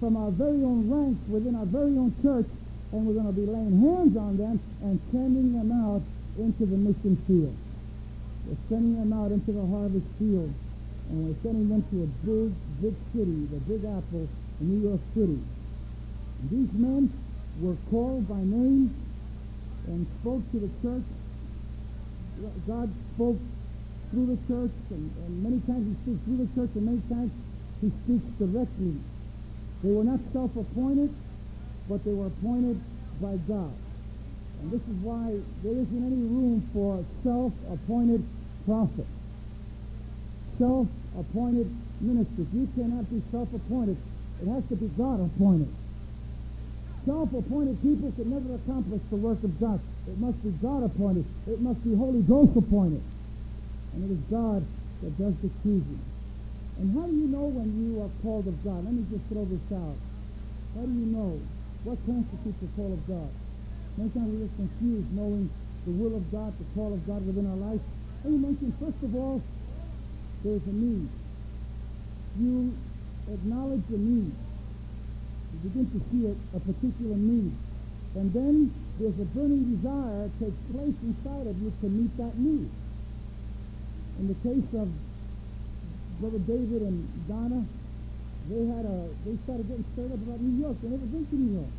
[0.00, 2.46] from our very own ranks, within our very own church,
[2.90, 6.02] and we're going to be laying hands on them and sending them out
[6.38, 7.54] into the mission field.
[8.46, 10.50] We're sending them out into the harvest field
[11.10, 14.28] and we're sending them to a big, big city, the Big Apple,
[14.60, 15.40] New York City.
[16.40, 17.12] And these men
[17.60, 18.94] were called by name
[19.86, 21.04] and spoke to the church.
[22.66, 23.38] God spoke
[24.10, 27.32] through the church, and, and many times he speaks through the church, and many times
[27.80, 28.94] he speaks directly.
[29.82, 31.14] They were not self-appointed,
[31.88, 32.80] but they were appointed
[33.20, 33.72] by God.
[34.60, 38.24] And this is why there isn't any room for self-appointed
[38.66, 39.18] prophets
[40.58, 42.46] self-appointed ministers.
[42.52, 43.96] You cannot be self-appointed.
[44.42, 45.70] It has to be God-appointed.
[47.06, 49.80] Self-appointed people can never accomplish the work of God.
[50.06, 51.24] It must be God-appointed.
[51.46, 53.02] It must be Holy Ghost-appointed.
[53.94, 54.64] And it is God
[55.02, 56.02] that does the choosing.
[56.78, 58.84] And how do you know when you are called of God?
[58.84, 59.98] Let me just throw this out.
[60.74, 61.40] How do you know?
[61.84, 63.30] What constitutes the call of God?
[63.96, 65.50] Many times we get confused knowing
[65.86, 67.82] the will of God, the call of God within our life.
[68.22, 69.42] Let me mention, first of all,
[70.44, 71.08] there's a need.
[72.38, 72.74] You
[73.30, 74.32] acknowledge the need.
[75.50, 77.52] You begin to see a, a particular need.
[78.14, 82.38] And then there's a burning desire that takes place inside of you to meet that
[82.38, 82.70] need.
[84.18, 84.88] In the case of
[86.20, 87.62] Brother David and Donna,
[88.50, 90.76] they had a they started getting stirred up about New York.
[90.82, 91.74] They never been to New York.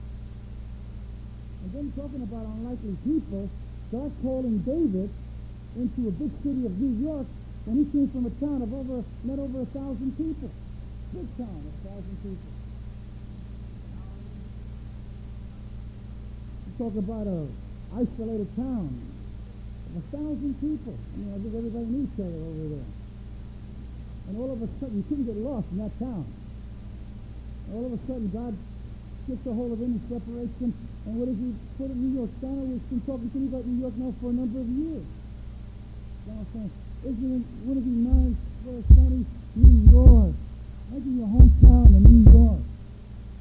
[1.63, 3.49] And then talking about unlikely people,
[3.91, 5.09] God calling David
[5.75, 7.27] into a big city of New York
[7.69, 10.49] and he came from a town of over, not over a thousand people.
[11.13, 12.51] Big town, a thousand people.
[16.65, 17.47] You talk about a
[17.93, 19.18] isolated town of
[19.97, 20.93] a thousand people.
[20.93, 22.89] I mean, I think everybody knew each other over there.
[24.29, 26.25] And all of a sudden, you couldn't get lost in that town.
[27.73, 28.53] All of a sudden, God
[29.25, 30.73] gets a hold of him and separates him.
[31.09, 32.29] And what does he put in New York?
[32.37, 35.05] Donna has been talking to me about New York now for a number of years.
[36.29, 36.71] Donna saying,
[37.09, 39.25] isn't it, would it be nice for sunny
[39.57, 40.33] New York?
[40.93, 42.61] Imagine your hometown in New York.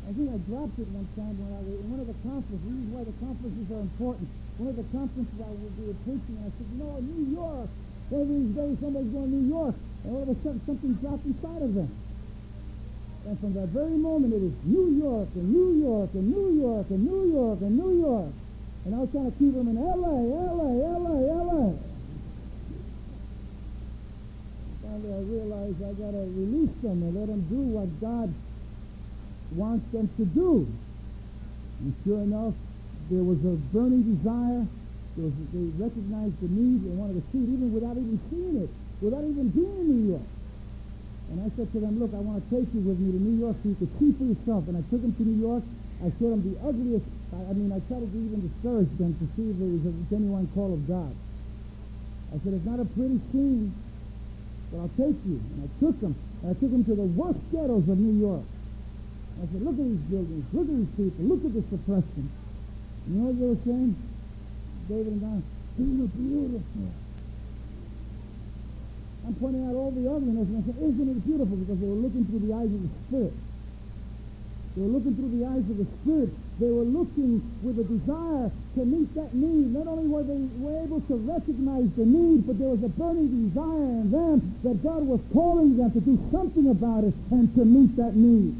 [0.08, 2.64] I think I dropped it one time when I was in one of the conferences.
[2.64, 4.28] This is why the conferences are important.
[4.58, 7.24] One of the conferences I was we were preaching, and I said, you know, New
[7.30, 7.70] York.
[8.10, 10.92] One of these days somebody's going to New York, and all of a sudden something
[10.98, 11.90] dropped inside of them.
[13.22, 16.86] And from that very moment, it is New York and New York and New York
[16.90, 18.32] and New York and New York.
[18.82, 21.78] And I was trying to keep them in L.A., L.A., L.A., L.A.
[24.82, 28.34] finally I realized I got to release them and let them do what God
[29.54, 30.66] wants them to do.
[31.80, 32.54] And sure enough,
[33.10, 34.66] there was a burning desire.
[35.18, 36.86] Was, they recognized the need.
[36.86, 38.70] They wanted to see it even without even seeing it,
[39.02, 40.28] without even being in New York.
[41.34, 43.36] And I said to them, look, I want to take you with me to New
[43.42, 44.70] York so you can see for yourself.
[44.70, 45.64] And I took them to New York.
[46.00, 47.04] I showed them the ugliest.
[47.34, 49.94] I, I mean, I tried to even discourage them to see if there was a
[50.08, 51.12] genuine call of God.
[52.32, 53.74] I said, it's not a pretty scene
[54.70, 55.40] but I'll take you.
[55.40, 56.14] And I took them.
[56.42, 58.44] And I took them to the worst ghettos of New York.
[59.40, 60.44] I said, look at these buildings.
[60.52, 61.24] Look at these people.
[61.24, 62.28] Look at this oppression.
[63.08, 63.96] You know what they were saying?
[64.88, 65.42] David and
[65.78, 66.88] isn't it beautiful?
[69.24, 71.56] I'm pointing out all the ugliness, and I say, isn't it beautiful?
[71.56, 73.34] Because they were looking through the eyes of the Spirit.
[74.76, 76.30] They were looking through the eyes of the Spirit.
[76.60, 79.72] They were looking with a desire to meet that need.
[79.72, 83.48] Not only were they were able to recognize the need, but there was a burning
[83.48, 84.36] desire in them
[84.68, 88.52] that God was calling them to do something about it and to meet that need.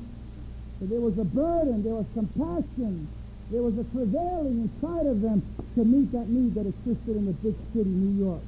[0.80, 3.08] So there was a burden, there was compassion,
[3.50, 5.42] there was a prevailing inside of them
[5.74, 8.42] to meet that need that existed in the big city, New York.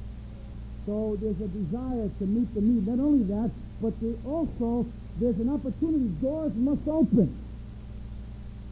[0.85, 2.85] So there's a desire to meet the need.
[2.85, 4.85] Not only that, but there also
[5.19, 6.09] there's an opportunity.
[6.21, 7.33] Doors must open.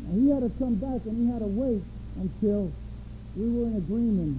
[0.06, 1.82] Now, he had to come back and he had to wait
[2.18, 2.72] until
[3.38, 4.38] we were in agreement.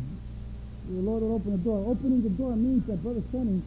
[0.89, 1.91] The Lord would open the door.
[1.91, 3.63] Opening the door means that Brother Sonny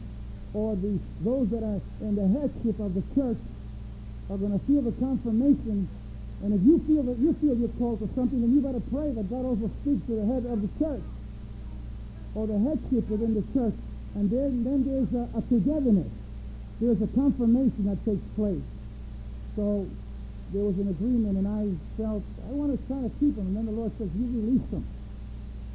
[0.52, 3.38] or the those that are in the headship of the church
[4.30, 5.88] are going to feel the confirmation.
[6.42, 9.12] And if you feel that you feel you're called to something, then you better pray
[9.12, 11.04] that God also speaks to the head of the church
[12.34, 13.74] or the headship within the church
[14.14, 16.10] and then, then there's a, a togetherness.
[16.80, 18.62] There's a confirmation that takes place.
[19.56, 19.86] So
[20.54, 23.50] there was an agreement, and I felt, I want to try to keep them.
[23.50, 24.86] And then the Lord says, you release them.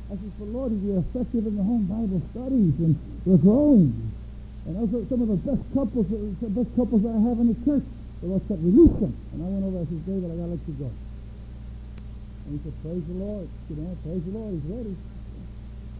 [0.08, 2.96] I said, "For Lord, we're effective in the home Bible studies, and
[3.26, 3.92] we're growing.
[4.66, 7.48] And those are some of the best couples, the best couples that I have in
[7.54, 7.84] the church.
[8.22, 9.16] The Lord said, release them.
[9.34, 10.92] And I went over, I said, David, I got to let you go.
[10.92, 13.48] And he said, praise the Lord.
[13.70, 14.52] You know, praise the Lord.
[14.60, 14.96] He's ready.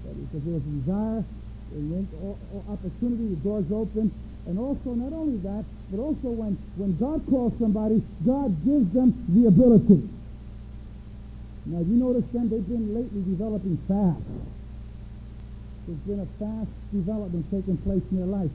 [0.04, 1.24] Because there was a desire
[1.76, 2.10] and went
[2.68, 4.12] opportunity, the doors open.
[4.48, 9.14] And also, not only that, but also when, when God calls somebody, God gives them
[9.30, 10.10] the ability.
[11.70, 14.26] Now, you notice them, they've been lately developing fast.
[15.86, 18.50] There's been a fast development taking place in their life.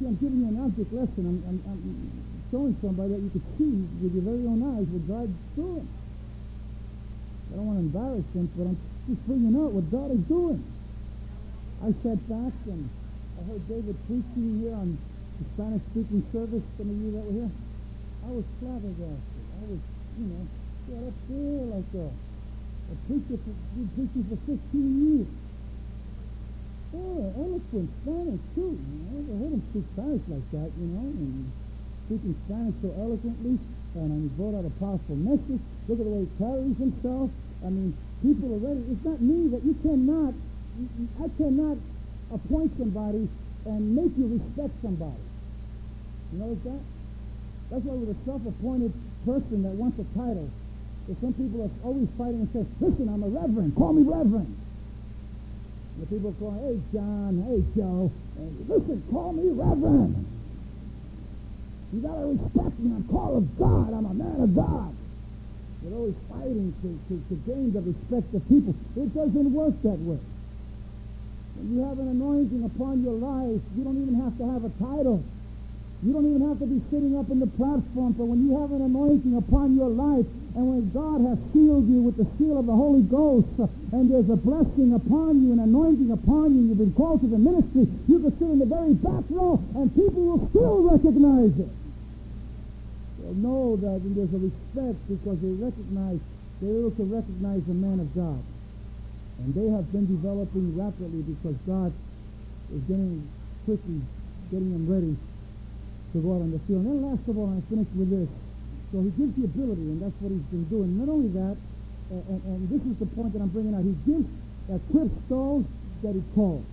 [0.00, 1.28] See, I'm giving you an object lesson.
[1.28, 5.02] I'm, I'm, I'm showing somebody that you could see with your very own eyes what
[5.10, 5.90] God's doing.
[7.50, 8.78] I don't want to embarrass them, but I'm
[9.10, 10.62] just bringing out what God is doing.
[11.82, 16.94] I sat back and I heard David preaching here on the Spanish-speaking service, some of
[16.94, 17.52] you that were here.
[18.22, 19.44] I was flabbergasted.
[19.58, 19.82] I was,
[20.14, 20.42] you know,
[20.94, 25.30] got up there like a, a preacher, for, been preaching for 15 years.
[26.94, 28.78] Oh, eloquent Spanish too.
[28.78, 31.50] You know, I never heard him speak Spanish like that, you know, and
[32.06, 33.58] speaking Spanish so eloquently,
[33.94, 35.62] and he brought out a powerful message.
[35.88, 37.30] Look at the way he carries himself.
[37.64, 38.82] I mean, people are ready.
[38.90, 40.34] It's not me that you cannot
[41.22, 41.78] I cannot
[42.32, 43.28] appoint somebody
[43.66, 45.22] and make you respect somebody.
[46.32, 46.82] You notice that?
[47.70, 48.92] That's why with a self-appointed
[49.24, 50.50] person that wants a title,
[51.06, 53.76] there's some people are always fighting and say, listen, I'm a reverend.
[53.76, 54.50] Call me reverend.
[55.94, 58.10] And the people call, hey, John, hey, Joe.
[58.36, 60.33] and, listen, call me reverend.
[61.94, 62.90] You got to respect me.
[62.90, 63.94] I'm called of God.
[63.94, 64.90] I'm a man of God.
[65.78, 68.74] They're always fighting to, to, to gain the respect of people.
[68.98, 70.18] It doesn't work that way.
[71.54, 74.74] When you have an anointing upon your life, you don't even have to have a
[74.82, 75.22] title.
[76.02, 78.74] You don't even have to be sitting up in the platform, but when you have
[78.74, 80.26] an anointing upon your life,
[80.58, 83.54] and when God has sealed you with the seal of the Holy Ghost,
[83.94, 87.30] and there's a blessing upon you, an anointing upon you, and you've been called to
[87.30, 91.54] the ministry, you can sit in the very back row, and people will still recognize
[91.54, 91.70] it.
[93.32, 96.20] Know that there's a respect because they recognize,
[96.60, 98.44] they're able to recognize the man of God.
[99.40, 101.92] And they have been developing rapidly because God
[102.68, 103.26] is getting
[103.64, 104.04] quickly,
[104.52, 105.16] getting them ready
[106.12, 106.84] to go out on the field.
[106.84, 108.28] And then last of all, I finish with this.
[108.92, 110.94] So he gives the ability, and that's what he's been doing.
[111.00, 111.56] Not only that,
[112.12, 114.28] and, and this is the point that I'm bringing out, he gives,
[114.68, 115.64] equips those
[116.04, 116.64] that he calls.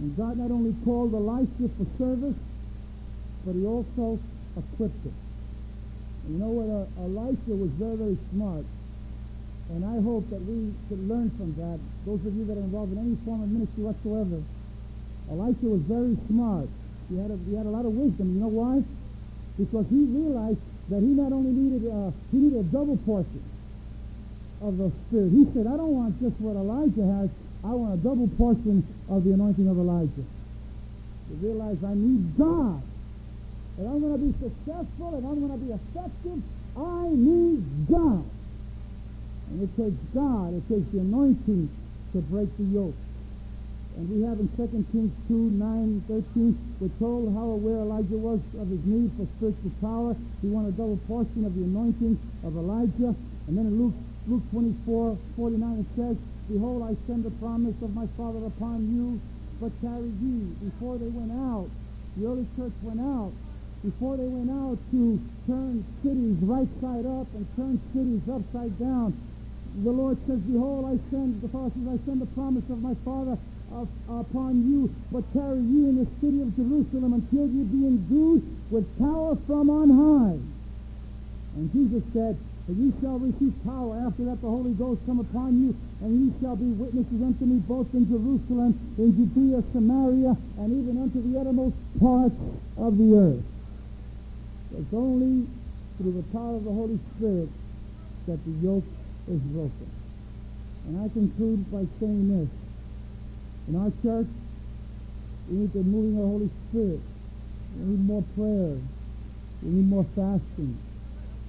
[0.00, 2.36] And God not only called Elisha for service,
[3.44, 4.18] but he also
[4.56, 5.04] equipped.
[5.04, 6.66] And you know what?
[6.66, 8.64] Uh, Elisha was very, very smart.
[9.70, 11.78] And I hope that we could learn from that.
[12.06, 14.42] Those of you that are involved in any form of ministry whatsoever.
[15.30, 16.70] Elisha was very smart.
[17.10, 18.34] He had a, he had a lot of wisdom.
[18.34, 18.82] You know why?
[19.58, 23.42] Because he realized that he not only needed uh, he needed a double portion
[24.62, 25.30] of the Spirit.
[25.34, 27.30] He said, I don't want just what Elijah has.
[27.66, 30.26] I want a double portion of the anointing of Elijah.
[31.26, 32.82] He realized I need God.
[33.76, 36.40] If I'm going to be successful, and I'm going to be effective,
[36.76, 38.24] I need God.
[39.50, 41.68] And it takes God, it takes the anointing
[42.12, 42.96] to break the yoke.
[43.96, 48.40] And we have in 2 Kings 2, 9, 13, we're told how aware Elijah was
[48.60, 50.16] of his need for spiritual power.
[50.40, 53.16] He wanted a double portion of the anointing of Elijah.
[53.48, 53.96] And then in Luke,
[54.28, 56.16] Luke 24, 49, it says,
[56.48, 59.20] Behold, I send the promise of my Father upon you,
[59.60, 60.44] but tarry ye.
[60.60, 61.68] Before they went out,
[62.16, 63.32] the early church went out,
[63.86, 65.14] before they went out to
[65.46, 69.14] turn cities right side up and turn cities upside down,
[69.78, 72.98] the Lord says, Behold, I send, the Father says, I send the promise of my
[73.06, 73.38] Father
[73.70, 78.42] of, upon you, but tarry ye in the city of Jerusalem until ye be endued
[78.74, 80.38] with power from on high.
[81.54, 82.34] And Jesus said,
[82.66, 84.02] and ye shall receive power.
[84.02, 87.62] After that the Holy Ghost come upon you, and ye shall be witnesses unto me
[87.62, 92.34] both in Jerusalem, in Judea, Samaria, and even unto the uttermost parts
[92.76, 93.46] of the earth.
[94.78, 95.46] It's only
[95.96, 97.48] through the power of the Holy Spirit
[98.26, 98.84] that the yoke
[99.28, 99.90] is broken.
[100.86, 102.48] And I conclude by saying this.
[103.68, 104.28] In our church,
[105.48, 107.00] we need the moving of the Holy Spirit.
[107.78, 108.78] We need more prayer.
[109.62, 110.78] We need more fasting.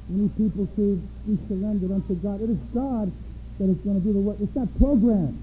[0.10, 2.42] We need people to be surrendered unto God.
[2.42, 3.12] It is God
[3.60, 4.38] that is going to do the work.
[4.40, 5.42] It's not programmed.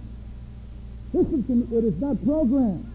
[1.12, 1.78] Listen to me.
[1.78, 2.90] It is not programmed.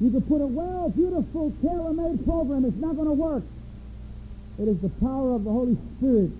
[0.00, 2.64] You can put a well, beautiful, tailor-made program.
[2.64, 3.44] It's not going to work.
[4.58, 6.30] It is the power of the Holy Spirit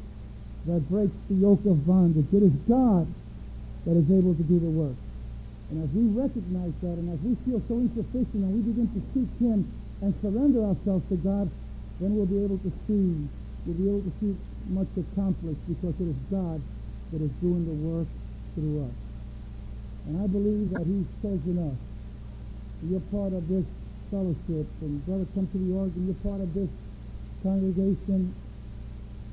[0.66, 2.30] that breaks the yoke of bondage.
[2.32, 3.06] It is God
[3.84, 4.96] that is able to do the work.
[5.70, 9.02] And as we recognize that and as we feel so insufficient and we begin to
[9.12, 9.66] seek him
[10.00, 11.50] and surrender ourselves to God,
[12.00, 13.26] then we'll be able to see
[13.66, 14.36] we'll be able to see
[14.68, 16.60] much accomplished because it is God
[17.12, 18.08] that is doing the work
[18.54, 18.96] through us.
[20.06, 21.78] And I believe that he's chosen us.
[22.84, 23.64] You're part of this
[24.10, 24.68] fellowship.
[24.82, 26.06] And brother, come to the organ.
[26.06, 26.68] You're part of this
[27.44, 28.32] congregation.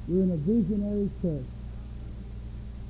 [0.08, 1.48] You're in a visionary church.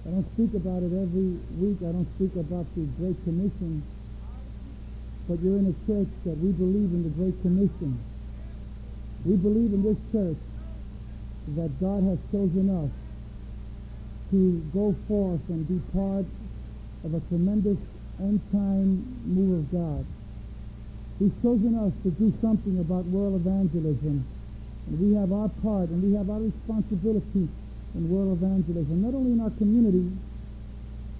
[0.01, 1.77] I don't speak about it every week.
[1.85, 3.85] I don't speak about the Great Commission.
[5.29, 8.01] But you're in a church that we believe in the Great Commission.
[9.23, 10.41] We believe in this church
[11.53, 12.89] that God has chosen us
[14.31, 16.25] to go forth and be part
[17.05, 17.77] of a tremendous
[18.17, 20.05] end-time move of God.
[21.19, 24.25] He's chosen us to do something about world evangelism.
[24.87, 27.47] And we have our part and we have our responsibility
[27.95, 30.11] in world evangelism, not only in our community,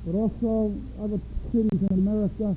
[0.06, 1.20] but also other
[1.52, 2.56] cities in America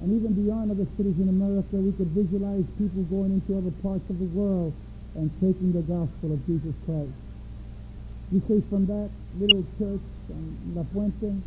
[0.00, 1.76] and even beyond other cities in America.
[1.76, 4.72] We could visualize people going into other parts of the world
[5.16, 7.12] and taking the gospel of Jesus Christ.
[8.30, 11.40] You say from that little church in La Puente,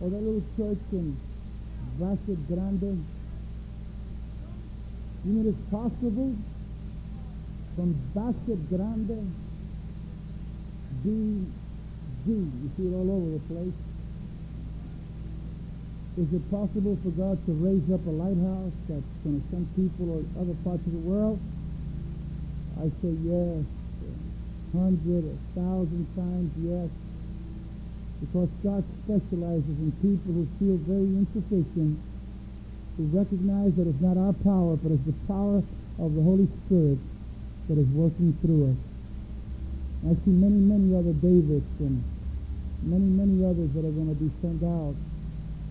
[0.00, 1.16] or that little church in
[1.98, 3.04] Bassett Grande,
[5.24, 6.36] you mean it's possible
[7.80, 9.32] from Bassett Grande,
[11.00, 13.72] BG, you see it all over the place.
[16.20, 20.12] Is it possible for God to raise up a lighthouse that's going to send people
[20.12, 21.40] or other parts of the world?
[22.76, 26.92] I say yes, a hundred, a thousand times yes,
[28.20, 31.96] because God specializes in people who feel very insufficient,
[33.00, 35.64] who recognize that it's not our power, but it's the power
[35.96, 37.00] of the Holy Spirit
[37.70, 38.78] that is working through us.
[40.02, 42.02] I see many, many other Davids and
[42.82, 44.98] many, many others that are going to be sent out.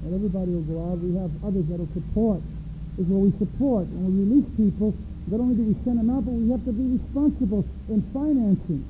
[0.07, 1.03] Not everybody will go out.
[1.03, 2.39] We have others that will support.
[2.95, 3.91] Is where we support.
[3.91, 4.95] When we release people,
[5.27, 8.87] not only do we send them out, but we have to be responsible in financing.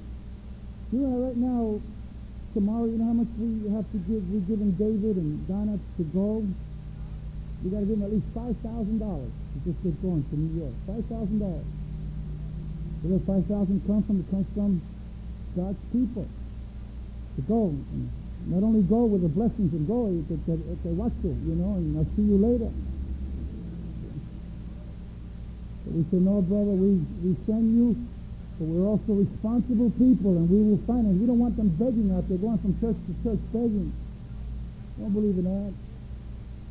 [0.94, 1.82] You know, right now,
[2.54, 4.22] tomorrow, you know how much we have to give?
[4.30, 6.46] We're giving David and Donna to go.
[7.66, 10.78] We got to give them at least $5,000 to just get going to New York.
[10.86, 11.79] $5,000.
[13.02, 14.24] Does 5000 come from?
[14.28, 14.82] Comes from
[15.56, 16.28] God's people.
[17.36, 17.72] To go.
[17.72, 18.12] And
[18.48, 21.96] not only go with the blessings and go, that they watch you, you know, and
[21.96, 22.72] I'll see you later.
[25.86, 27.96] But we say, no, brother, we, we send you,
[28.60, 31.20] but we're also responsible people, and we will finance.
[31.20, 33.92] We don't want them begging out there, going from church to church begging.
[35.00, 35.74] Don't believe in that.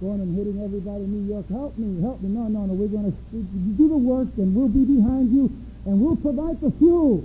[0.01, 2.29] Going and hitting everybody in New York, help me, help me.
[2.29, 5.51] No, no, no, we're going to do the work, and we'll be behind you,
[5.89, 7.25] and we'll provide the fuel.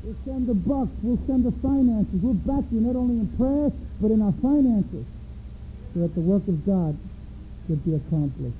[0.00, 0.96] We'll send the bucks.
[1.04, 2.24] We'll send the finances.
[2.24, 3.68] We'll back you not only in prayer,
[4.00, 5.04] but in our finances
[5.92, 6.96] so that the work of God
[7.68, 8.56] could be accomplished.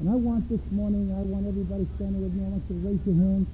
[0.00, 2.84] And I want this morning, I want everybody standing with me, I want you to
[2.84, 3.48] raise your hands.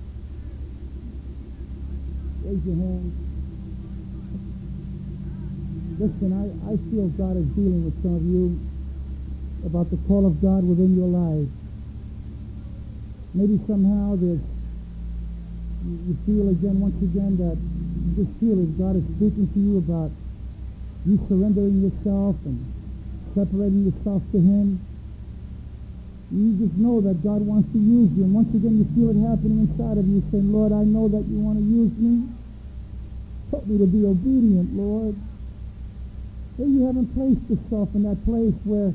[2.42, 3.14] Raise your hands.
[6.02, 8.58] Listen, I, I feel God is dealing with some of you
[9.62, 11.46] about the call of God within your lives.
[13.34, 14.42] Maybe somehow you,
[15.86, 19.78] you feel again, once again, that you just feel as God is speaking to you
[19.78, 20.10] about
[21.06, 22.58] you surrendering yourself and
[23.34, 24.82] separating yourself to Him.
[26.30, 28.22] You just know that God wants to use you.
[28.22, 31.26] And once again, you feel it happening inside of you, saying, Lord, I know that
[31.26, 32.26] you want to use me.
[33.50, 35.14] Help me to be obedient, Lord.
[36.58, 38.94] Maybe you haven't placed yourself in that place where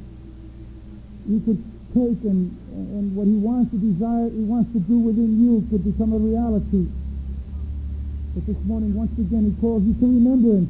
[1.28, 1.60] you could
[1.92, 5.84] take and, and what he wants to desire, he wants to do within you could
[5.84, 6.92] become a reality.
[8.36, 10.68] But this morning, once again, he calls you to remembrance,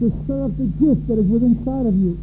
[0.00, 2.16] to stir up the gift that is within inside of you.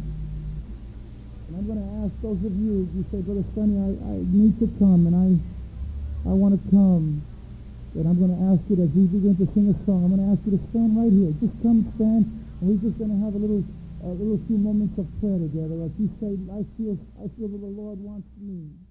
[1.46, 4.58] And I'm going to ask those of you, you say, Brother Sonny, I, I need
[4.58, 5.28] to come, and I,
[6.26, 7.22] I want to come.
[7.94, 10.26] And I'm going to ask you, as we begin to sing a song, I'm going
[10.26, 11.30] to ask you to stand right here.
[11.38, 13.62] Just come stand, and we're just going to have a little,
[14.02, 15.86] a little few moments of prayer together.
[15.86, 18.89] As you say, I feel, I feel that the Lord wants me.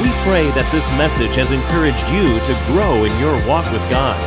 [0.00, 4.20] We pray that this message has encouraged you to grow in your walk with God.